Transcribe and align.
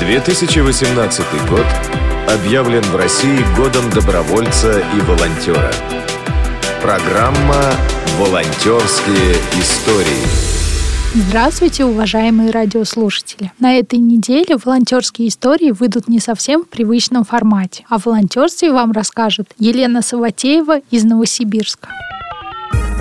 2018 0.00 1.26
год 1.50 1.66
объявлен 2.26 2.80
в 2.80 2.96
России 2.96 3.44
годом 3.54 3.90
добровольца 3.90 4.82
и 4.96 5.00
волонтера. 5.02 5.70
Программа 6.80 7.60
«Волонтерские 8.18 9.34
истории». 9.60 10.24
Здравствуйте, 11.14 11.84
уважаемые 11.84 12.50
радиослушатели! 12.50 13.52
На 13.58 13.74
этой 13.74 13.98
неделе 13.98 14.56
волонтерские 14.56 15.28
истории 15.28 15.70
выйдут 15.70 16.08
не 16.08 16.18
совсем 16.18 16.62
в 16.62 16.68
привычном 16.68 17.24
формате. 17.24 17.84
О 17.90 17.98
волонтерстве 17.98 18.72
вам 18.72 18.92
расскажет 18.92 19.48
Елена 19.58 20.00
Саватеева 20.00 20.80
из 20.90 21.04
Новосибирска. 21.04 21.90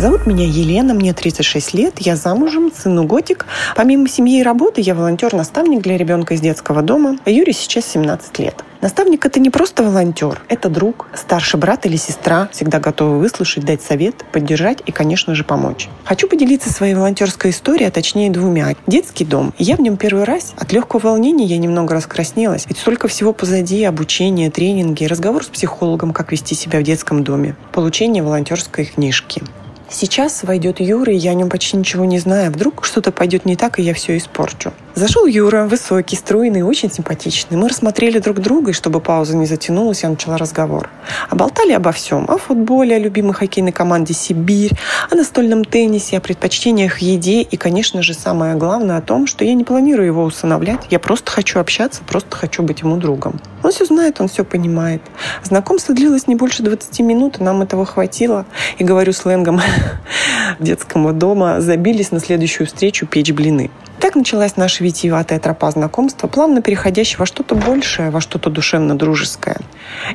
Зовут 0.00 0.26
меня 0.26 0.44
Елена, 0.46 0.94
мне 0.94 1.12
36 1.12 1.74
лет, 1.74 1.94
я 1.98 2.14
замужем, 2.14 2.70
сыну 2.72 3.02
годик. 3.02 3.46
Помимо 3.74 4.08
семьи 4.08 4.38
и 4.38 4.42
работы, 4.44 4.80
я 4.80 4.94
волонтер-наставник 4.94 5.82
для 5.82 5.96
ребенка 5.96 6.34
из 6.34 6.40
детского 6.40 6.82
дома. 6.82 7.18
Юре 7.26 7.52
сейчас 7.52 7.84
17 7.86 8.38
лет. 8.38 8.62
Наставник– 8.80 9.26
это 9.26 9.40
не 9.40 9.50
просто 9.50 9.82
волонтер, 9.82 10.40
это 10.48 10.68
друг, 10.68 11.08
старший 11.14 11.58
брат 11.58 11.84
или 11.84 11.96
сестра, 11.96 12.48
всегда 12.52 12.78
готовы 12.78 13.18
выслушать, 13.18 13.64
дать 13.64 13.82
совет, 13.82 14.24
поддержать 14.30 14.84
и, 14.86 14.92
конечно 14.92 15.34
же, 15.34 15.42
помочь. 15.42 15.88
Хочу 16.04 16.28
поделиться 16.28 16.72
своей 16.72 16.94
волонтерской 16.94 17.50
историей, 17.50 17.88
а 17.88 17.90
точнее 17.90 18.30
двумя. 18.30 18.76
Детский 18.86 19.24
дом. 19.24 19.52
Я 19.58 19.74
в 19.74 19.80
нем 19.80 19.96
первый 19.96 20.22
раз. 20.22 20.54
От 20.56 20.70
легкого 20.70 21.00
волнения 21.00 21.44
я 21.44 21.58
немного 21.58 21.96
раскраснелась. 21.96 22.66
Ведь 22.68 22.78
столько 22.78 23.08
всего 23.08 23.32
позади, 23.32 23.82
обучение, 23.82 24.48
тренинги, 24.48 25.06
разговор 25.06 25.42
с 25.42 25.48
психологом, 25.48 26.12
как 26.12 26.30
вести 26.30 26.54
себя 26.54 26.78
в 26.78 26.84
детском 26.84 27.24
доме, 27.24 27.56
получение 27.72 28.22
волонтерской 28.22 28.84
книжки. 28.84 29.42
Сейчас 29.90 30.42
войдет 30.42 30.80
Юра, 30.80 31.12
и 31.12 31.16
я 31.16 31.30
о 31.30 31.34
нем 31.34 31.48
почти 31.48 31.76
ничего 31.76 32.04
не 32.04 32.18
знаю. 32.18 32.52
Вдруг 32.52 32.84
что-то 32.84 33.10
пойдет 33.10 33.46
не 33.46 33.56
так, 33.56 33.78
и 33.78 33.82
я 33.82 33.94
все 33.94 34.16
испорчу. 34.16 34.72
Зашел 34.98 35.26
Юра, 35.26 35.62
высокий, 35.62 36.16
стройный, 36.16 36.62
очень 36.62 36.90
симпатичный. 36.90 37.56
Мы 37.56 37.68
рассмотрели 37.68 38.18
друг 38.18 38.40
друга, 38.40 38.72
и 38.72 38.74
чтобы 38.74 39.00
пауза 39.00 39.36
не 39.36 39.46
затянулась, 39.46 40.02
я 40.02 40.08
начала 40.08 40.36
разговор. 40.36 40.90
Оболтали 41.30 41.70
обо 41.70 41.92
всем. 41.92 42.24
О 42.28 42.36
футболе, 42.36 42.96
о 42.96 42.98
любимой 42.98 43.32
хоккейной 43.32 43.70
команде 43.70 44.12
«Сибирь», 44.12 44.72
о 45.08 45.14
настольном 45.14 45.64
теннисе, 45.64 46.16
о 46.16 46.20
предпочтениях 46.20 46.98
еде 46.98 47.42
и, 47.42 47.56
конечно 47.56 48.02
же, 48.02 48.12
самое 48.12 48.56
главное 48.56 48.96
о 48.96 49.00
том, 49.00 49.28
что 49.28 49.44
я 49.44 49.54
не 49.54 49.62
планирую 49.62 50.04
его 50.04 50.24
усыновлять. 50.24 50.80
Я 50.90 50.98
просто 50.98 51.30
хочу 51.30 51.60
общаться, 51.60 52.02
просто 52.02 52.36
хочу 52.36 52.64
быть 52.64 52.80
ему 52.80 52.96
другом. 52.96 53.40
Он 53.62 53.70
все 53.70 53.84
знает, 53.84 54.20
он 54.20 54.26
все 54.26 54.44
понимает. 54.44 55.02
Знакомство 55.44 55.94
длилось 55.94 56.26
не 56.26 56.34
больше 56.34 56.64
20 56.64 56.98
минут, 57.00 57.38
и 57.38 57.44
нам 57.44 57.62
этого 57.62 57.86
хватило. 57.86 58.46
И 58.78 58.84
говорю 58.84 59.12
сленгом 59.12 59.60
детского 60.58 61.12
дома, 61.12 61.60
забились 61.60 62.12
на 62.12 62.20
следующую 62.20 62.66
встречу 62.66 63.06
печь 63.06 63.32
блины. 63.32 63.70
Так 64.00 64.14
началась 64.14 64.56
наша 64.56 64.84
витиеватая 64.84 65.40
тропа 65.40 65.70
знакомства, 65.72 66.28
плавно 66.28 66.62
переходящая 66.62 67.18
во 67.18 67.26
что-то 67.26 67.56
большее, 67.56 68.10
во 68.10 68.20
что-то 68.20 68.48
душевно-дружеское. 68.48 69.56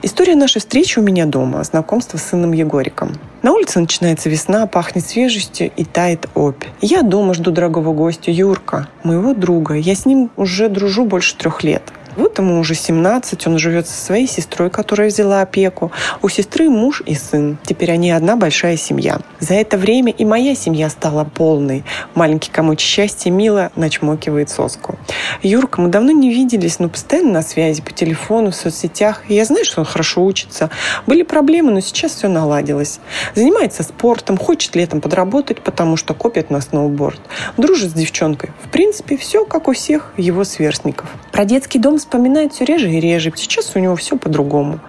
История 0.02 0.36
нашей 0.36 0.60
встречи 0.60 1.00
у 1.00 1.02
меня 1.02 1.26
дома, 1.26 1.62
знакомство 1.64 2.18
с 2.18 2.24
сыном 2.24 2.54
Егориком. 2.54 3.12
На 3.42 3.52
улице 3.52 3.82
начинается 3.82 4.30
весна, 4.30 4.68
пахнет 4.68 5.06
свежестью 5.06 5.70
и 5.76 5.84
тает 5.84 6.30
опь. 6.34 6.64
Я 6.80 7.02
дома 7.02 7.34
жду 7.34 7.52
дорогого 7.52 7.94
гостя 7.94 8.32
Юрка, 8.32 8.88
моего 9.04 9.34
друга. 9.34 9.74
Я 9.74 9.96
с 9.96 10.06
ним 10.06 10.32
уже 10.38 10.70
дружу 10.70 11.06
больше 11.06 11.36
трех 11.36 11.64
лет. 11.64 11.84
Вот 12.16 12.38
ему 12.38 12.60
уже 12.60 12.76
17, 12.76 13.48
он 13.48 13.58
живет 13.58 13.88
со 13.88 14.00
своей 14.00 14.28
сестрой, 14.28 14.70
которая 14.70 15.10
взяла 15.10 15.42
опеку. 15.42 15.92
У 16.22 16.30
сестры 16.30 16.70
муж 16.70 17.02
и 17.06 17.16
сын. 17.16 17.58
Теперь 17.64 17.92
они 17.92 18.12
одна 18.12 18.36
большая 18.36 18.78
семья. 18.78 19.20
За 19.40 19.56
это 19.56 19.78
время 19.78 20.12
и 20.12 20.26
моя 20.26 20.56
семья 20.56 20.90
стала 20.90 21.24
полной. 21.24 21.84
Маленький 22.16 22.52
комочек 22.52 22.88
счастья 22.88 23.32
мило 23.32 23.72
начмокивает 23.76 24.50
соску. 24.50 24.98
Юрка, 25.42 25.82
мы 25.82 25.90
давно 25.90 26.12
не 26.12 26.30
виделись, 26.30 26.80
но 26.80 26.90
постоянно 26.90 27.34
на 27.34 27.42
связи 27.42 27.82
по 27.82 27.92
телефону, 27.92 28.52
в 28.52 28.56
соцсетях. 28.56 29.24
Я 29.28 29.46
знаю, 29.46 29.66
что 29.66 29.82
он 29.82 29.86
хорошо 29.86 30.24
учится. 30.24 30.70
Были 31.08 31.24
проблемы, 31.24 31.72
но 31.72 31.80
сейчас 31.80 32.14
все 32.14 32.28
наладилось. 32.28 33.00
Занимается 33.36 33.84
спортом, 33.84 34.38
хочет 34.38 34.76
летом 34.76 35.02
подработать, 35.02 35.62
потому 35.62 35.98
что 35.98 36.14
копит 36.14 36.50
на 36.50 36.62
сноуборд. 36.62 37.20
Дружит 37.58 37.92
с 37.92 37.94
девчонкой. 37.94 38.52
В 38.64 38.70
принципе, 38.70 39.18
все 39.18 39.46
как 39.46 39.68
у 39.68 39.74
всех 39.74 40.14
его 40.18 40.44
сверстников. 40.44 41.10
Про 41.32 41.46
детский 41.46 41.80
дом 41.80 42.00
вспоминает 42.04 42.54
все 42.54 42.66
реже 42.66 42.92
и 42.92 43.00
реже. 43.00 43.32
Сейчас 43.36 43.72
у 43.76 43.80
него 43.80 43.96
все 43.96 44.18
по-другому. 44.18 44.80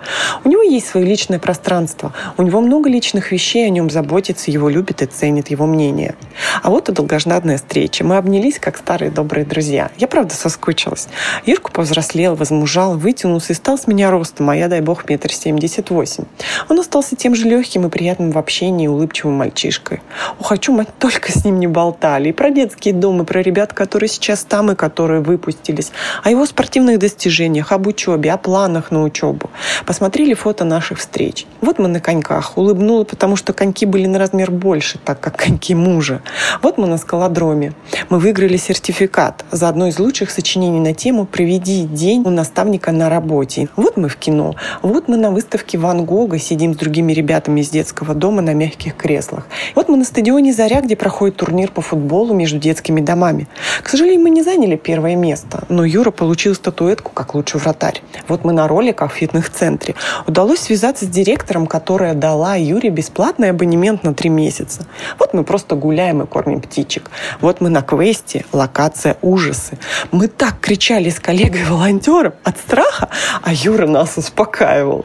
У 0.44 0.48
него 0.48 0.62
есть 0.62 0.88
свое 0.88 1.06
личное 1.06 1.38
пространство. 1.38 2.12
У 2.36 2.42
него 2.42 2.60
много 2.60 2.90
личных 2.90 3.32
вещей, 3.32 3.66
о 3.66 3.70
нем 3.70 3.90
заботится, 3.90 4.50
его 4.50 4.68
любит 4.68 5.02
и 5.02 5.06
ценит 5.06 5.48
его 5.48 5.66
мнение. 5.66 6.14
А 6.62 6.70
вот 6.70 6.88
и 6.88 6.92
долгожданная 6.92 7.56
встреча. 7.56 8.04
Мы 8.04 8.16
обнялись, 8.16 8.58
как 8.58 8.76
старые 8.76 9.10
добрые 9.10 9.46
друзья. 9.46 9.90
Я, 9.96 10.08
правда, 10.08 10.34
соскучилась. 10.34 11.08
Ирку 11.46 11.70
повзрослел, 11.72 12.34
возмужал, 12.34 12.98
вытянулся 12.98 13.52
и 13.52 13.56
стал 13.56 13.78
с 13.78 13.86
меня 13.86 14.10
ростом, 14.10 14.50
а 14.50 14.56
я, 14.56 14.68
дай 14.68 14.80
бог, 14.80 15.08
метр 15.08 15.32
семьдесят 15.32 15.90
восемь. 15.90 16.24
Он 16.68 16.78
остался 16.80 17.16
тем 17.16 17.34
же 17.34 17.48
легким 17.48 17.86
и 17.86 17.90
приятным 17.90 18.32
в 18.32 18.38
общении, 18.38 18.86
улыбчивым 18.86 19.36
мальчишкой. 19.36 20.00
О, 20.40 20.44
хочу, 20.44 20.72
мать, 20.72 20.88
только 20.98 21.30
с 21.32 21.44
ним 21.44 21.60
не 21.60 21.66
болтали. 21.66 22.30
И 22.30 22.32
про 22.32 22.50
детские 22.50 22.94
дома, 22.94 23.22
и 23.22 23.26
про 23.26 23.40
ребят, 23.40 23.72
которые 23.72 24.08
сейчас 24.08 24.44
там 24.44 24.72
и 24.72 24.74
которые 24.74 25.20
выпустились. 25.20 25.92
О 26.22 26.30
его 26.30 26.44
спортивных 26.46 26.98
достижениях, 27.04 27.72
об 27.72 27.86
учебе, 27.86 28.32
о 28.32 28.38
планах 28.38 28.90
на 28.90 29.02
учебу. 29.02 29.50
Посмотрели 29.84 30.34
фото 30.34 30.64
наших 30.64 30.98
встреч. 30.98 31.46
Вот 31.60 31.78
мы 31.78 31.88
на 31.88 32.00
коньках. 32.00 32.56
Улыбнула, 32.56 33.04
потому 33.04 33.36
что 33.36 33.52
коньки 33.52 33.84
были 33.86 34.06
на 34.06 34.18
размер 34.18 34.50
больше, 34.50 34.98
так 35.04 35.20
как 35.20 35.36
коньки 35.36 35.74
мужа. 35.74 36.22
Вот 36.62 36.78
мы 36.78 36.86
на 36.86 36.96
скалодроме. 36.96 37.72
Мы 38.08 38.18
выиграли 38.18 38.56
сертификат 38.56 39.44
за 39.50 39.68
одно 39.68 39.86
из 39.88 39.98
лучших 39.98 40.30
сочинений 40.30 40.80
на 40.80 40.94
тему 40.94 41.26
«Проведи 41.26 41.82
день 41.82 42.22
у 42.24 42.30
наставника 42.30 42.90
на 42.92 43.10
работе». 43.10 43.68
Вот 43.76 43.96
мы 43.98 44.08
в 44.08 44.16
кино. 44.16 44.54
Вот 44.82 45.08
мы 45.08 45.16
на 45.16 45.30
выставке 45.30 45.76
Ван 45.76 46.06
Гога 46.06 46.38
сидим 46.38 46.72
с 46.72 46.76
другими 46.78 47.12
ребятами 47.12 47.60
из 47.60 47.68
детского 47.68 48.14
дома 48.14 48.40
на 48.40 48.54
мягких 48.54 48.96
креслах. 48.96 49.46
Вот 49.74 49.88
мы 49.88 49.96
на 49.96 50.04
стадионе 50.04 50.52
«Заря», 50.54 50.80
где 50.80 50.96
проходит 50.96 51.36
турнир 51.36 51.70
по 51.70 51.82
футболу 51.82 52.32
между 52.34 52.58
детскими 52.58 53.00
домами. 53.02 53.46
К 53.82 53.88
сожалению, 53.90 54.22
мы 54.22 54.30
не 54.30 54.42
заняли 54.42 54.76
первое 54.76 55.16
место, 55.16 55.64
но 55.68 55.84
Юра 55.84 56.10
получил 56.10 56.54
статуэтку 56.54 56.93
статуэтку 56.94 57.12
как 57.12 57.34
лучший 57.34 57.60
вратарь. 57.60 58.02
Вот 58.28 58.44
мы 58.44 58.52
на 58.52 58.68
роликах 58.68 59.12
в 59.12 59.14
фитнес-центре. 59.16 59.94
Удалось 60.26 60.60
связаться 60.60 61.04
с 61.04 61.08
директором, 61.08 61.66
которая 61.66 62.14
дала 62.14 62.54
Юре 62.56 62.90
бесплатный 62.90 63.50
абонемент 63.50 64.04
на 64.04 64.14
три 64.14 64.30
месяца. 64.30 64.86
Вот 65.18 65.34
мы 65.34 65.44
просто 65.44 65.74
гуляем 65.74 66.22
и 66.22 66.26
кормим 66.26 66.60
птичек. 66.60 67.10
Вот 67.40 67.60
мы 67.60 67.68
на 67.68 67.82
квесте 67.82 68.44
«Локация 68.52 69.16
ужасы». 69.22 69.78
Мы 70.12 70.28
так 70.28 70.60
кричали 70.60 71.10
с 71.10 71.18
коллегой-волонтером 71.20 72.34
от 72.44 72.58
страха, 72.58 73.08
а 73.42 73.52
Юра 73.52 73.86
нас 73.86 74.16
успокаивал. 74.16 75.04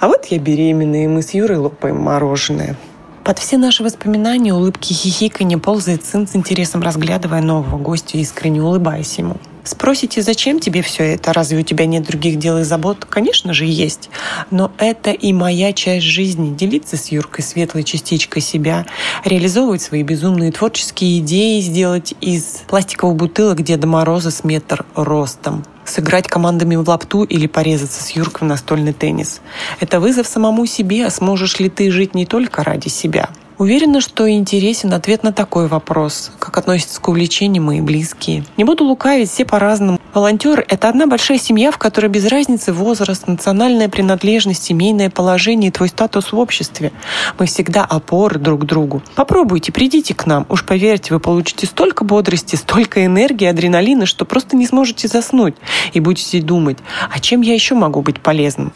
А 0.00 0.06
вот 0.06 0.26
я 0.26 0.38
беременная, 0.38 1.04
и 1.04 1.08
мы 1.08 1.22
с 1.22 1.34
Юрой 1.34 1.58
лопаем 1.58 2.00
мороженое. 2.00 2.76
Под 3.24 3.38
все 3.38 3.56
наши 3.56 3.82
воспоминания, 3.82 4.52
улыбки 4.52 4.92
и 4.92 4.94
хихиканье 4.94 5.58
ползает 5.58 6.04
сын 6.04 6.28
с 6.28 6.36
интересом, 6.36 6.82
разглядывая 6.82 7.40
нового 7.40 7.78
гостя, 7.78 8.18
искренне 8.18 8.62
улыбаясь 8.62 9.18
ему. 9.18 9.36
Спросите, 9.64 10.20
зачем 10.20 10.60
тебе 10.60 10.82
все 10.82 11.14
это? 11.14 11.32
Разве 11.32 11.58
у 11.58 11.62
тебя 11.62 11.86
нет 11.86 12.04
других 12.06 12.38
дел 12.38 12.58
и 12.58 12.64
забот? 12.64 13.06
Конечно 13.06 13.54
же, 13.54 13.64
есть. 13.64 14.10
Но 14.50 14.70
это 14.76 15.10
и 15.10 15.32
моя 15.32 15.72
часть 15.72 16.04
жизни. 16.04 16.54
Делиться 16.54 16.98
с 16.98 17.08
Юркой 17.08 17.42
светлой 17.42 17.82
частичкой 17.82 18.42
себя, 18.42 18.84
реализовывать 19.24 19.80
свои 19.80 20.02
безумные 20.02 20.52
творческие 20.52 21.18
идеи, 21.20 21.60
сделать 21.60 22.14
из 22.20 22.62
пластиковых 22.66 23.16
бутылок 23.16 23.62
Деда 23.62 23.86
Мороза 23.86 24.30
с 24.30 24.44
метр 24.44 24.84
ростом 24.94 25.64
сыграть 25.86 26.26
командами 26.26 26.76
в 26.76 26.88
лапту 26.88 27.24
или 27.24 27.46
порезаться 27.46 28.02
с 28.02 28.10
Юркой 28.12 28.46
в 28.46 28.48
настольный 28.48 28.94
теннис. 28.94 29.42
Это 29.80 30.00
вызов 30.00 30.26
самому 30.26 30.64
себе, 30.64 31.04
а 31.04 31.10
сможешь 31.10 31.58
ли 31.60 31.68
ты 31.68 31.90
жить 31.90 32.14
не 32.14 32.24
только 32.24 32.64
ради 32.64 32.88
себя– 32.88 33.28
Уверена, 33.56 34.00
что 34.00 34.28
интересен 34.28 34.92
ответ 34.92 35.22
на 35.22 35.32
такой 35.32 35.68
вопрос, 35.68 36.32
как 36.40 36.58
относятся 36.58 37.00
к 37.00 37.08
увлечениям 37.08 37.64
мои 37.64 37.80
близкие. 37.80 38.44
Не 38.56 38.64
буду 38.64 38.84
лукавить, 38.84 39.30
все 39.30 39.44
по-разному. 39.44 40.00
Волонтер– 40.12 40.64
это 40.68 40.88
одна 40.88 41.06
большая 41.06 41.38
семья, 41.38 41.70
в 41.70 41.78
которой 41.78 42.08
без 42.08 42.26
разницы 42.26 42.72
возраст, 42.72 43.28
национальная 43.28 43.88
принадлежность, 43.88 44.64
семейное 44.64 45.08
положение 45.08 45.68
и 45.68 45.72
твой 45.72 45.88
статус 45.88 46.32
в 46.32 46.38
обществе. 46.38 46.90
Мы 47.38 47.46
всегда 47.46 47.84
опоры 47.84 48.40
друг 48.40 48.64
другу. 48.66 49.02
Попробуйте, 49.14 49.70
придите 49.70 50.14
к 50.14 50.26
нам. 50.26 50.46
Уж 50.48 50.64
поверьте, 50.64 51.14
вы 51.14 51.20
получите 51.20 51.66
столько 51.66 52.04
бодрости, 52.04 52.56
столько 52.56 53.06
энергии, 53.06 53.46
адреналина, 53.46 54.06
что 54.06 54.24
просто 54.24 54.56
не 54.56 54.66
сможете 54.66 55.06
заснуть. 55.06 55.54
И 55.92 56.00
будете 56.00 56.42
думать, 56.42 56.78
а 57.08 57.20
чем 57.20 57.40
я 57.42 57.54
еще 57.54 57.76
могу 57.76 58.02
быть 58.02 58.20
полезным? 58.20 58.72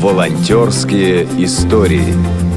Волонтерские 0.00 1.28
истории. 1.38 2.49